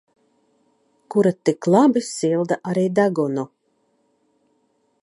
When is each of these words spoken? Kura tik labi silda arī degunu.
Kura 1.15 1.33
tik 1.49 1.67
labi 1.75 2.01
silda 2.15 2.59
arī 2.73 2.87
degunu. 3.01 3.47